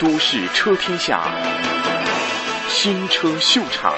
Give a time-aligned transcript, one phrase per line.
[0.00, 1.20] 都市车天下，
[2.68, 3.92] 新车秀场。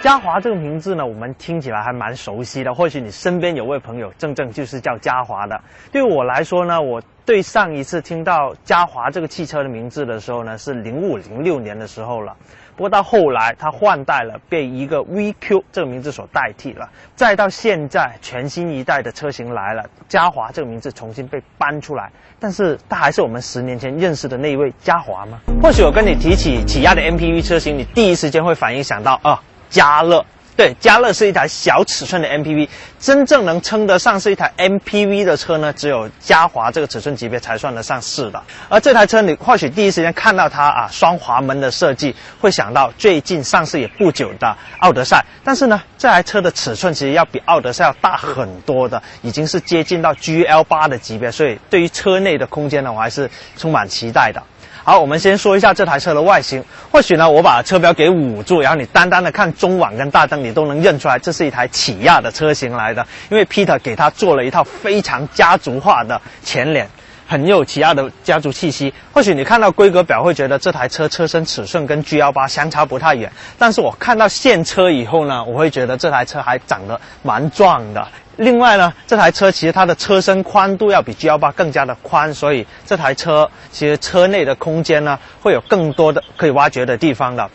[0.00, 2.72] 嘉华这个名字呢，我们听起来还蛮熟悉的。
[2.72, 5.60] 或许你身边有位朋友，正正就是叫嘉华的。
[5.90, 12.36] 对我来说呢，我对上一次听到嘉华这个汽车的名字的时候呢，是零五零六年的时候了。
[12.80, 16.88] 不过到后来，它换代了，被一个 VQ 这个名字所代替了。
[17.14, 22.10] 再到现在，全新一代的车型来了，嘉华这个名字重新被搬出来。
[22.38, 25.38] 但是，它还是我们十年前认识的那一位嘉华吗？
[25.62, 29.42] 或许我跟你提起起亚的 MPV 车型，你第一时间会反应想到啊。
[29.68, 30.24] 嘉乐，
[30.60, 32.68] 对，嘉乐是一台小尺寸的 MPV，
[32.98, 38.42] 真正能称得上是一台 MPV 的车呢，只有嘉华这个尺寸级别才算得上是的。
[38.68, 45.24] 而这台车，你或许第一时间看到它啊，双滑门的设计，会想到最近上市也不久的奥德赛。
[45.42, 54.42] 但是呢，这台车的尺寸其实要比奥德赛要大很多的，已经是接近到 GL 八的级别，所以对于车内的空间呢，我还是充满期待的。
[54.82, 56.64] 好，我们先说一下这台车的外形。
[56.90, 63.06] 或许呢，我把车标给捂住，然后你单单的看中网跟大灯，你都能认出来这是一台起亚的车型来的。
[63.28, 66.88] 因为 Peter 给它做了一套非常家族化的前脸，
[67.26, 68.94] 很有起亚的家族气息。
[69.12, 78.08] 或许你看到规格表会觉得这台车车身尺寸跟 G 幺八相差不太远，但是我看到现车以后呢，我会觉得这台车还长得蛮壮的。
[78.40, 87.50] 另外呢，这台车其实它的车身宽度要比 G 幺八更加的宽，所以这台车其实车内的空间呢会有更多的可以挖掘的地方的。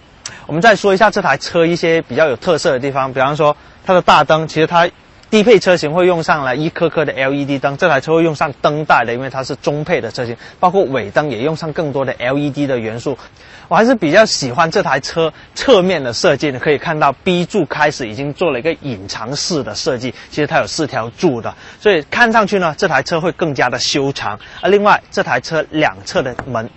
[0.46, 4.88] 我们再说一下这台车一些比较有特色的地方，比方说它的大灯，其实它。
[5.36, 13.18] 低配车型会用上了一颗颗的 LED 灯，这台车会用上灯带的，因为它是中配的车型，包括尾灯也用上更多的 LED 的元素。
[13.68, 24.40] 我还是比较喜欢这台车侧面的设计，你可以看到 B 柱开始已经做了一个隐藏式的设计，其实它有四条柱的，所以看上去呢，这台车会更加的修长。
[24.62, 26.70] 而另外，这台车两侧的门。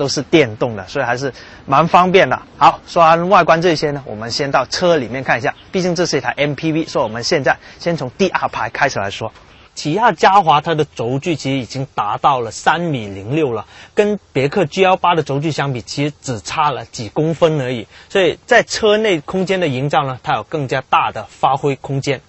[0.00, 1.30] 都是电动的，所以还是
[1.66, 2.40] 蛮方便的。
[2.56, 5.54] 好，说完外观这些呢，我们先到车里面看一下。
[5.70, 9.30] 毕竟这是一台 MPV，所以我们现在先从第二排开始来说。
[9.74, 17.86] 起亚嘉华它的轴距其实已经达到了三米零六了，跟别克 G L 八的轴距相比，其实只差了几公分而已。
[18.08, 22.22] 所以在车内空间的营造呢，它有更加大的发挥空间。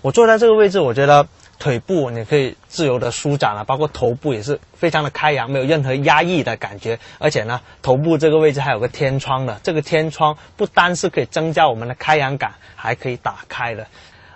[0.00, 1.28] 我坐在这个位置，我觉得。
[1.58, 6.98] 腿部你可以自由的舒展了，包括头部也是非常的开扬，没有任何压抑的感觉。
[7.18, 13.86] 而且呢，头部这个位置还有个天窗的，这个天窗不单是可以增加我们的开扬感，还可以打开的。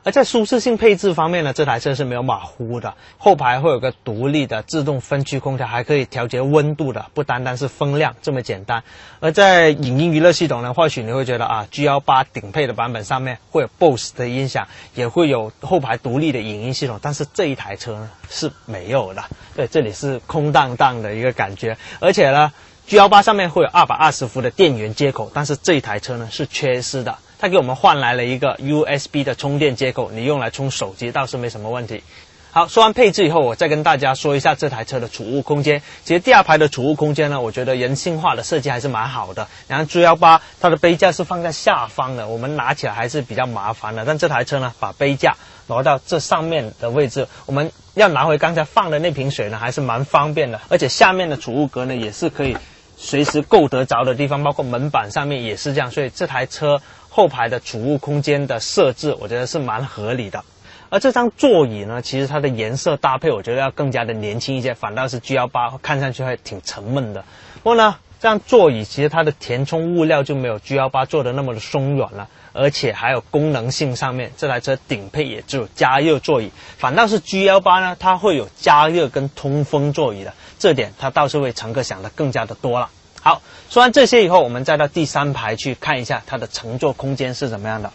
[0.04, 2.94] 而在舒适性配置方面呢，这台车是没有马虎的。
[3.18, 8.82] 后排会有个独立的自动分区空调，还可以调节温度的，不单单是风量这么简单。
[9.20, 19.22] 而在影音娱乐系统呢，或许你会觉得啊，G 幺八顶配的版本上面会有 BOSS 的音响，也会有后排独立的影音系统，但是这一台车呢是没有的。
[19.54, 21.78] 对，这里是空荡荡的一个感觉。
[22.00, 22.52] 而且呢
[22.88, 27.18] ，G 幺八上面会有二百二十伏的电源接口，但是这一台车呢是缺失的。
[27.42, 32.04] 它给我们换来了一个 USB 的充电接口，你用来充手机倒是没什么问题。
[32.52, 35.82] 好，说完配置以后，我再跟大家说一下这台车的储物空间。
[36.04, 39.48] 其实第二排的储物空间呢，我觉得人性化的设计还是蛮好的。
[39.66, 44.04] 然后 G 幺八它的杯架是放在下方的，我们拿起来还是比较麻烦的。
[44.04, 45.34] 但这台车呢，把杯架
[45.66, 50.60] 挪到这上面的位置，我们要拿回刚才放的那瓶水呢，还是蛮方便的。
[50.68, 52.56] 而且下面的储物格呢，也是可以
[52.96, 55.90] 随时够得着的地方，包括门板上面也是这样。
[55.90, 56.80] 所以这台车。
[57.14, 60.42] 后排的储物空间的设置，我觉得是蛮合理的。
[60.88, 67.22] 而这张座椅呢，其实它的颜色搭配，我觉得要更加的年轻一些，反倒是 G 幺八看上去还挺沉闷的。
[67.62, 82.88] 不过呢，这张座椅其实它的填充物料就没有 G 幺八做的那么的松软了，而且还有功能性上面，这台车顶配也只有加热座椅，反倒是 G 幺八呢，它会有加热跟通风座椅的，这点它倒是为乘客想的更加的多了。
[83.22, 83.40] 好，
[83.70, 87.92] 说完这些以后，我们再到第三排去看一下它的乘坐空间是怎么样的。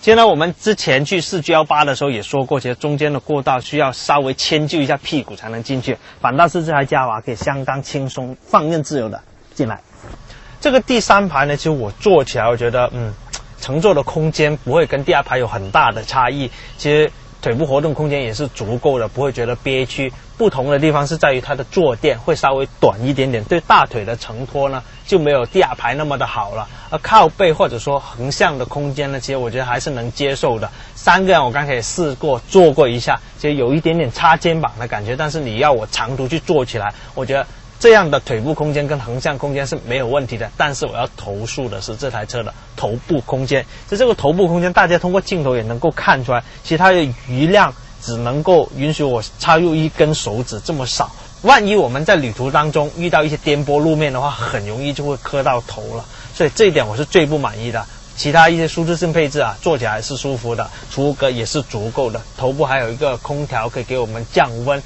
[0.00, 9.20] 其实呢，我们之前去试 G 幺八的时候也说过，其实中间的过道需要稍微迁就一下屁股才能进去，反倒是这台嘉华可以相当轻松、放任自由的
[9.54, 9.80] 进来。
[10.60, 13.12] 这个第三排呢，其实我坐起来，我觉得嗯，
[13.60, 16.50] 乘坐的空间不会跟第二排有很大的差异。
[16.78, 17.10] 其实。
[17.40, 20.12] 腿部活动空间也是足够的，不会觉得憋屈。
[20.36, 26.66] 不同的地方是在于它的坐垫会稍微短一点点，对大腿的承托呢就没有第二排那么的好了。
[26.88, 30.70] 而靠背或者说横向的空间呢，其实我觉得还是能接受的。
[30.94, 37.46] 三个人我刚才也试过坐过一下，其实有一点点擦肩膀的感觉，但是你要我长途去坐起来，我觉得。
[37.80, 43.64] 这样的腿部空间跟横向空间是没有问题的，但是我要投诉的是这台车的头部空间。
[43.90, 47.72] 就这个头部空间，大家通过镜头也能够看出来，其实它的余量
[48.02, 51.10] 只能够允许我插入一根手指这么少。
[51.40, 56.04] 万一我们在旅途当中遇到一些颠簸路面的话，很容易就会磕到头了。
[56.34, 57.86] 所以这一点我是最不满意的。
[58.14, 64.82] 其他一些舒适性配置啊，坐起来是舒服的，储物格也是足够的，头部还有一个空调可以给我们降温。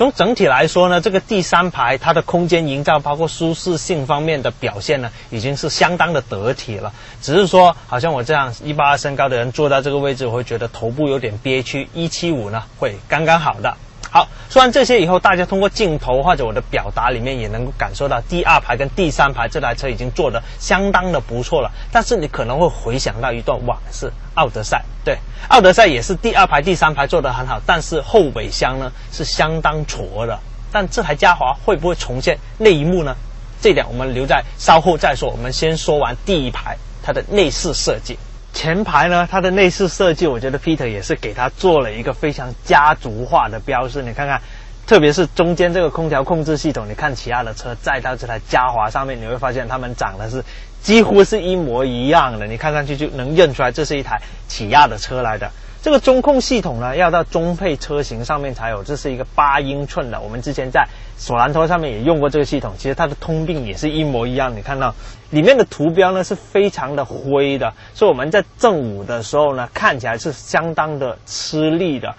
[0.00, 6.90] 从整体来说呢，这个第三排它的空间营造，包括舒适性方面的表现呢，已经是相当的得体了。
[7.20, 11.86] 只是说，好像我这样一八二身高的人坐在这个位置，我会觉得头部有点憋屈。
[11.92, 13.76] 一七五呢，会刚刚好的。
[14.12, 21.70] 好，说完这些以后，大家通过镜头或者我的表达里面也能够感受到，第二排跟第三排这台车已经做得相当的不错了。
[21.92, 25.16] 但是你可能会回想到一段往事，奥德赛，对，
[25.46, 30.36] 奥德赛也是第二排、第三排做得很好，但是后备箱呢是相当矬的。
[30.72, 33.14] 但这台嘉华会不会重现那一幕呢？
[33.60, 35.30] 这点我们留在稍后再说。
[35.30, 38.18] 我们先说完第一排它的内饰设计。
[38.52, 44.02] 前排呢，它的内饰设计，我觉得 Peter 也是给它做了一个非常家族化的标识。
[44.02, 44.40] 你看看，
[44.86, 50.44] 特别是中间这个空调控制系统，你看起亚的车再到这台嘉华上面，你会发现它们长得是
[50.82, 52.46] 几乎是一模一样的。
[52.46, 55.50] 你看上去就能认出来，这是一台起亚的车来的。
[55.82, 60.20] 这个中控系统呢，要到中配车型上面才有，这是一个八英寸的。
[60.20, 60.86] 我们之前在
[61.16, 64.54] 索兰托上面也用过这个系统，其实它的通病也是一模一样。
[64.54, 64.94] 你看到
[65.30, 72.14] 里面的图标呢是非常的灰的，所以我们在正午的时候呢，看起来是相当的吃力的。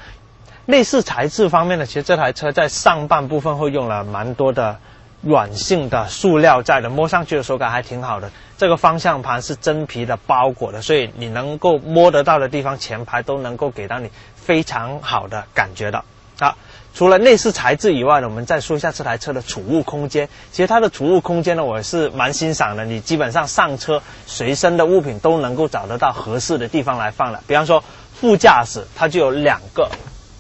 [0.66, 4.80] 内饰材质方面呢，其实这台车在上半部分会用了蛮多的。
[5.22, 8.32] 软性的塑料在的，摸上去的手感还挺好的。
[8.58, 16.04] 这个方向盘是真皮的包裹的，所以你能够摸得到的地方，前排都能够给到你非常好的感觉的。
[16.40, 16.58] 好，
[16.96, 20.28] 除了内饰材质以外呢，我们再说一下这台车的储物空间。
[20.52, 22.84] 其实它的储物空间呢，我是蛮欣赏的。
[22.84, 27.44] 你基本上上车随身的物品都能够找得到合适的地方来放了。
[27.46, 27.84] 比方说
[28.14, 29.90] 副驾驶，它就有两个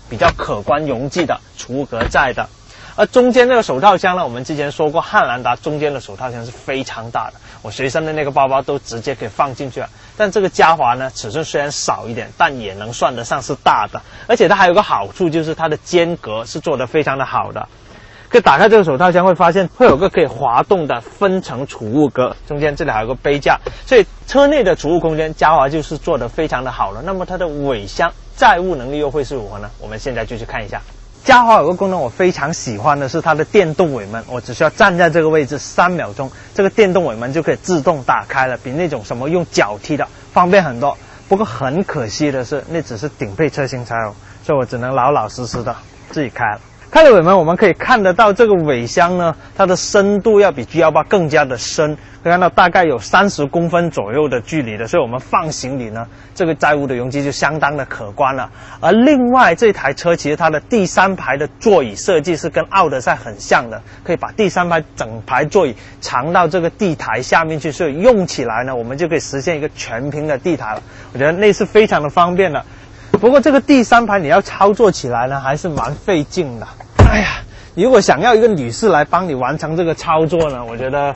[0.09, 2.49] 比较可观容积的储物格在的。
[2.95, 9.89] 而中间这个手套箱呢，我们之前说过，汉兰达中间的手套箱是非常大的，我随身的那个包包都直接可以放进去了。
[10.17, 14.01] 但这个嘉华呢，尺寸虽然少一点，但也能算得上是大的。
[14.27, 17.67] 而且它还有个好处，就是它的间隔是做得非常的好的。
[18.29, 27.01] 可以打开这个手套箱，会发现会有个可以滑动的分层储物格，中间这里还有个杯架，所以车内的储物空间，嘉华就是做得非常的好了。
[27.03, 29.69] 那么它的尾箱载物能力又会是如何呢？
[29.79, 30.81] 我们现在就去看一下。
[31.23, 40.97] 嘉华有个功能我非常喜欢的是它的电动尾门，我只需要站在这个位置三秒钟，这个电动尾门就可以自动打开了，比那种什么用脚踢的方便很多。
[41.29, 45.75] 不过很可惜的是，那只是顶配车型才有，所以我只能老老实实的
[46.09, 46.59] 自己开了。
[46.91, 56.05] 开了尾门，我们可以看得到这个尾箱呢，它的深度要比 G18 更加的深，可以看到大概有三十公分左右的距离的，所以我们放行李呢，
[56.35, 58.51] 这个载物的容积就相当的可观了。
[58.81, 70.83] 而另外这台车其实它的第三排的座椅设计是跟奥德赛很像的，可以把第三排整排座椅藏到这个地台下面去，所以用起来呢，我们就可以实现一个全屏的地台了。
[71.13, 72.61] 我觉得那是非常的方便的。
[73.21, 76.67] 不过这个第三排你要操作起来呢，还是蛮费劲的。
[77.07, 77.27] 哎呀，
[77.75, 81.13] 如果想要一个女士来帮你完成这个操作呢，我觉得，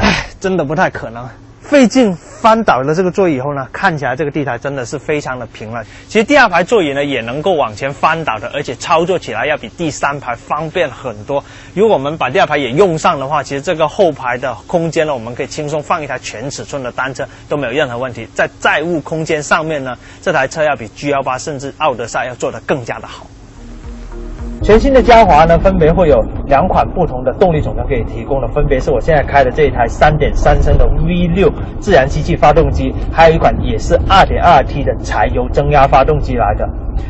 [0.00, 1.28] 哎，真的不太可能。
[1.74, 5.82] 费劲翻倒了这个座椅以后呢，看起来这个地台真的是非常的平了。
[6.06, 11.42] 其实第二排座椅呢也能够往前翻倒的，而且操作起来要比第三排方便很多。
[11.74, 18.24] 如果我们把第二排也用上的话，其实这个后排的空间呢，我们可以轻松放一台全尺寸的单车都没有任何问题。
[18.34, 23.26] 在载物空间上面呢，这台车要比 G 幺八甚至奥德赛要做得更加的好。
[24.62, 26.16] 全新的嘉华呢，分别会有
[26.54, 36.64] 两款不同的动力总成可以提供的，分别是我现在开的这一台3.3升的 V6 自然吸气发动机，还有一款也是 2.2T 的柴油增压发动机来的。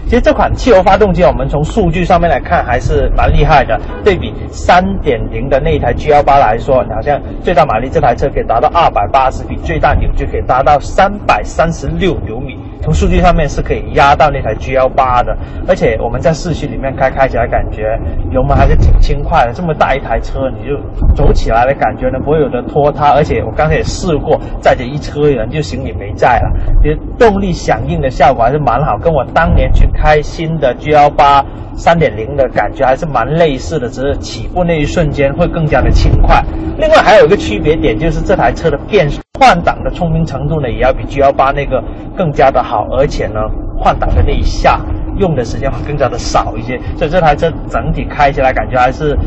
[0.06, 3.78] 其实这款汽油发动机，我们从数据上面来看还是蛮厉害的。
[4.02, 12.58] 对比3.0的那一台 G18 来说，好像最大马力这台车可以达到280匹，最大扭矩可以达到336牛米。
[12.84, 15.34] 从数据上面是可以压到那台 G L 八的，
[15.66, 17.98] 而且我们在市区里面开，开起来感觉
[18.30, 19.54] 油门还是挺轻快的。
[19.54, 20.76] 这么大一台车，你就
[21.14, 23.14] 走起来的感觉呢不会有的拖沓。
[23.14, 31.42] 而且我刚才也试过载着一车人，就行李没载了，其实动力响应的效果还是蛮好，跟我当年去开新的 G L 八
[31.76, 36.42] 三点零的感觉还是蛮类似的，只是起步那一瞬间会更加的轻快。
[36.78, 39.08] 另外还有一个区别点就是这台车的变。
[39.36, 41.82] 换挡的聪明程度呢，也要比 G 幺八那个
[42.16, 43.40] 更加的好，而且呢，
[43.76, 44.80] 换挡的那一下
[45.18, 49.18] 用的时间会更加的少一些，所以这台车整体开起来感觉还是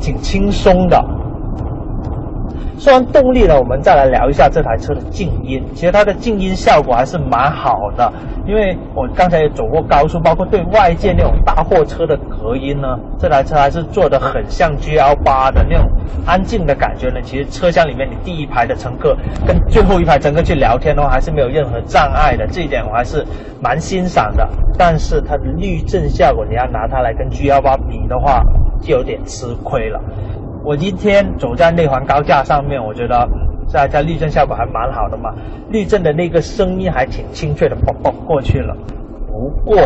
[0.00, 0.98] 挺轻松的。
[2.84, 5.64] 说完动力呢，我们再来聊一下这台车的静音。
[5.72, 8.12] 其实它的静音效果还是蛮好的，
[8.46, 12.88] 因为我刚才也走过高速，包括对外界那种大货车的隔音呢，
[13.18, 15.88] 这台车还是做的很像 GL8 的那种
[16.26, 17.22] 安静的感觉呢。
[17.22, 23.24] 其实车厢里面你第一排的乘客跟最后一排乘客去聊天的话，还是没有任何障碍的，这一点我还是
[23.62, 24.46] 蛮欣赏的。
[24.76, 28.42] 但是它的滤震效果，你要拿它来跟 GL8 比的话，
[28.82, 29.98] 就有点吃亏了。
[30.64, 33.28] 我今天走在内环高架上面，我觉得
[33.68, 35.34] 在在滤震效果还蛮好的嘛，
[35.68, 38.74] 滤震的那个声音还挺清脆的，啵啵过去了。
[39.28, 39.76] 不过，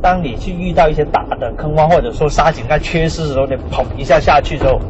[0.00, 4.80] 当你去遇到一些大的坑洼或者说沙井盖缺失的时候，你砰一下下去之后，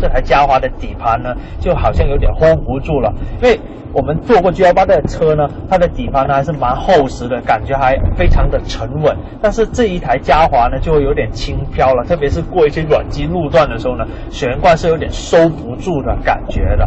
[0.00, 3.12] 这台嘉华的底盘呢，就好像有点 hold 不住了，
[3.42, 3.58] 因为。
[3.94, 9.16] 我们坐过 G L 八的车呢，它的底盘呢还是蛮厚实的，感觉还非常的沉稳。
[9.40, 16.86] 但是这一台嘉华呢就会有点轻飘了，特别是过一些软基路段的时候呢，悬挂是有点收不住的感觉的。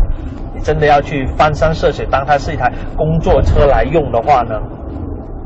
[0.53, 4.62] 你真的要去翻山涉水，当它是一台工作车来用的话呢？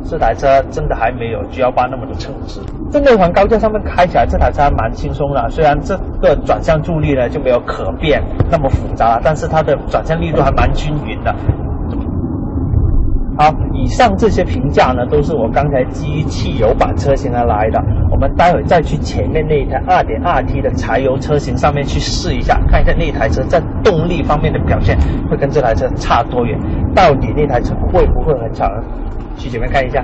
[0.08, 2.62] 这台车真的还没有 G 幺八那么的称职。
[2.92, 5.50] 在内环高架上面开起来，这台车还蛮轻松的。
[5.50, 11.36] 虽然这个转向助力呢就没有可变那么复杂，但是它的转向力度还蛮均匀的。
[13.38, 17.84] 好，以上这些评价呢，都是我刚才基于汽油版车型而来的。
[18.16, 24.98] 我们待会再去前面那一台 2.2T 的柴油车型上面去试一下，看一下那台车在动力方面的表现
[25.30, 26.58] 会跟这台车差多远，
[26.96, 28.72] 到底那台车会不会很吵？
[29.36, 30.02] 去前面看一下。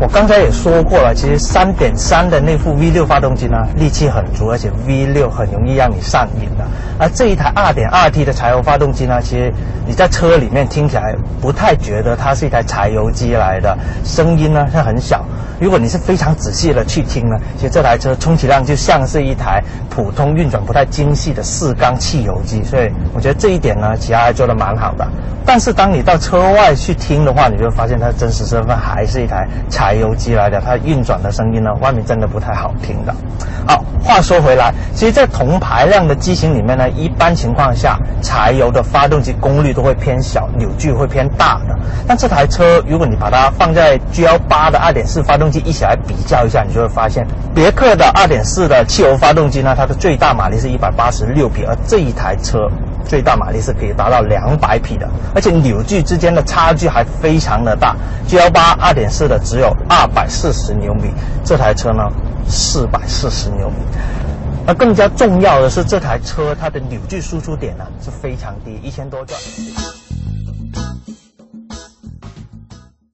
[0.00, 6.66] 我刚才也说过了，其实3.3的那副 V6 发动机呢，力气很足，而且 V6 很容易让你上瘾的。
[6.98, 9.52] 而这一台 2.2T 的柴油发动机呢，其实
[9.86, 15.24] 你在车里面听起来不太觉得它是一台柴油机来的，声音呢是很小。
[15.60, 25.06] 如果你是非常仔细的去听呢，其实这台车充其量就像是一台普通运转不太精细的四缸汽油机，所以我觉得这一点呢，其他还做得蛮好的。
[25.44, 33.12] 但是当你到车外去听的话，你就发现它真实身份还还是一台柴油机来的，它运转的声音呢，外面真的不太好听的。
[33.66, 41.76] 好，话说回来，其实，在同排量的机型里面呢，一般情况下，柴油的发动机功率都会偏小，扭矩会偏大的。
[42.06, 52.68] 但这台车，如果你把它放在 GL8 的2.4发动机一起来比较一下，你就会发现，别克的2.4的汽油发动机呢，它的最大马力是一百八十六匹，而这一台车
[53.06, 57.94] 最大马力是可以达到两百匹的，而且扭矩之间的差距还非常的大。
[58.26, 61.10] G L 八二点四的只有二百四十牛米，
[61.44, 62.02] 这台车呢？
[62.48, 63.76] 四百四十牛米，
[64.66, 69.38] 而更加重要的是，这台车它的扭矩输出点呢是非常低，一千多转。